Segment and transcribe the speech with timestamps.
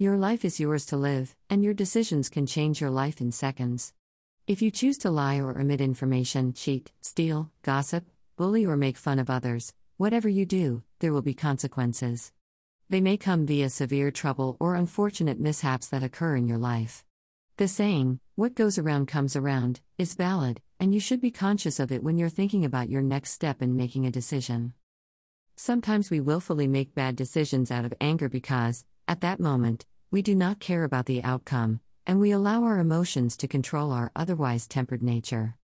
[0.00, 3.92] Your life is yours to live, and your decisions can change your life in seconds.
[4.46, 8.06] If you choose to lie or omit information, cheat, steal, gossip,
[8.38, 12.32] bully, or make fun of others, whatever you do, there will be consequences.
[12.88, 17.04] They may come via severe trouble or unfortunate mishaps that occur in your life.
[17.58, 21.92] The saying, what goes around comes around, is valid, and you should be conscious of
[21.92, 24.72] it when you're thinking about your next step in making a decision.
[25.56, 30.34] Sometimes we willfully make bad decisions out of anger because, at that moment, we do
[30.34, 35.02] not care about the outcome, and we allow our emotions to control our otherwise tempered
[35.02, 35.54] nature.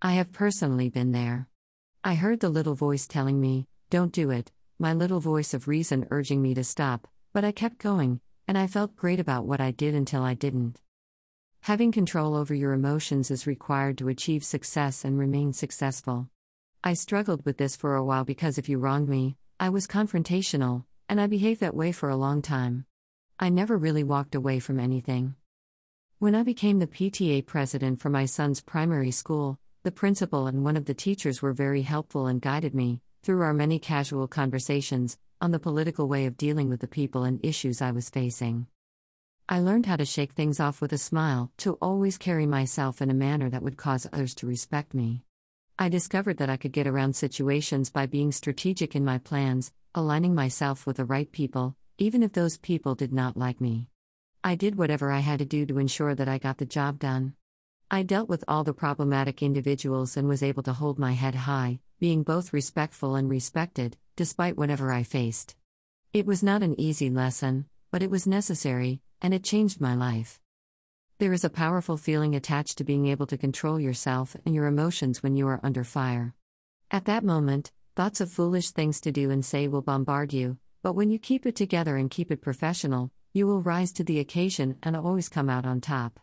[0.00, 1.48] I have personally been there.
[2.02, 6.06] I heard the little voice telling me, Don't do it, my little voice of reason
[6.10, 9.72] urging me to stop, but I kept going, and I felt great about what I
[9.72, 10.80] did until I didn't.
[11.60, 16.30] Having control over your emotions is required to achieve success and remain successful.
[16.82, 20.84] I struggled with this for a while because if you wronged me, I was confrontational,
[21.10, 22.86] and I behaved that way for a long time.
[23.38, 25.34] I never really walked away from anything.
[26.18, 30.74] When I became the PTA president for my son's primary school, the principal and one
[30.74, 35.50] of the teachers were very helpful and guided me, through our many casual conversations, on
[35.50, 38.68] the political way of dealing with the people and issues I was facing.
[39.50, 43.10] I learned how to shake things off with a smile, to always carry myself in
[43.10, 45.24] a manner that would cause others to respect me.
[45.78, 50.34] I discovered that I could get around situations by being strategic in my plans, aligning
[50.34, 53.88] myself with the right people, even if those people did not like me.
[54.44, 57.34] I did whatever I had to do to ensure that I got the job done.
[57.90, 61.80] I dealt with all the problematic individuals and was able to hold my head high,
[61.98, 65.56] being both respectful and respected, despite whatever I faced.
[66.12, 70.38] It was not an easy lesson, but it was necessary, and it changed my life.
[71.18, 75.22] There is a powerful feeling attached to being able to control yourself and your emotions
[75.22, 76.34] when you are under fire.
[76.90, 80.92] At that moment, thoughts of foolish things to do and say will bombard you, but
[80.92, 84.76] when you keep it together and keep it professional, you will rise to the occasion
[84.84, 86.20] and always come out on top.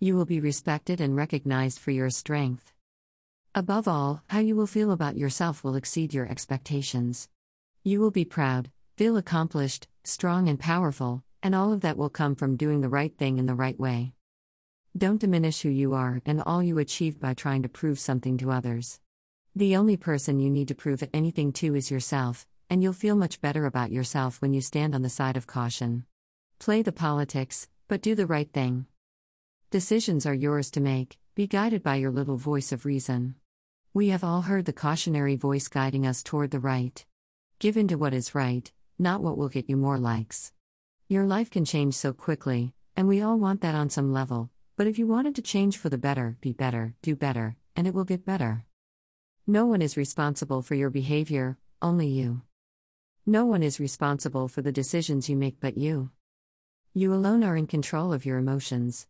[0.00, 2.72] You will be respected and recognized for your strength.
[3.54, 7.28] Above all, how you will feel about yourself will exceed your expectations.
[7.84, 12.34] You will be proud, feel accomplished, strong, and powerful, and all of that will come
[12.34, 14.14] from doing the right thing in the right way.
[14.96, 18.52] Don't diminish who you are and all you achieved by trying to prove something to
[18.52, 19.00] others.
[19.54, 23.40] The only person you need to prove anything to is yourself, and you'll feel much
[23.40, 26.04] better about yourself when you stand on the side of caution.
[26.58, 28.86] Play the politics, but do the right thing.
[29.70, 33.34] Decisions are yours to make, be guided by your little voice of reason.
[33.94, 37.04] We have all heard the cautionary voice guiding us toward the right.
[37.58, 40.52] Give in to what is right, not what will get you more likes.
[41.08, 44.86] Your life can change so quickly, and we all want that on some level, but
[44.86, 48.04] if you wanted to change for the better, be better, do better, and it will
[48.04, 48.64] get better.
[49.46, 52.42] No one is responsible for your behavior, only you.
[53.28, 56.08] No one is responsible for the decisions you make but you.
[56.94, 59.06] You alone are in control of your emotions.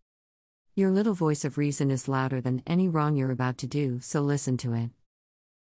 [0.74, 4.20] Your little voice of reason is louder than any wrong you're about to do, so
[4.20, 4.90] listen to it.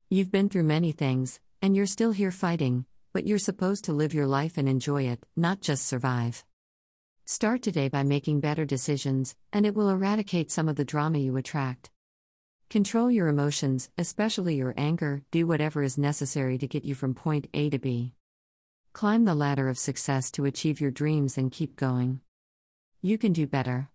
[0.08, 4.14] You've been through many things, and you're still here fighting, but you're supposed to live
[4.14, 6.42] your life and enjoy it, not just survive.
[7.26, 11.37] Start today by making better decisions, and it will eradicate some of the drama you
[11.37, 11.91] attract.
[12.70, 17.47] Control your emotions, especially your anger, do whatever is necessary to get you from point
[17.53, 18.14] A to B.
[18.93, 22.21] Climb the ladder of success to achieve your dreams and keep going.
[23.00, 23.91] You can do better.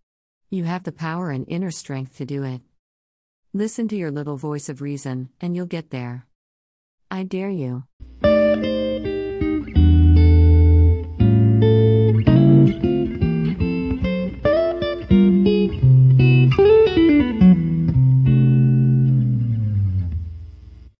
[0.49, 2.61] You have the power and inner strength to do it.
[3.53, 6.25] Listen to your little voice of reason, and you'll get there.
[7.11, 7.83] I dare you.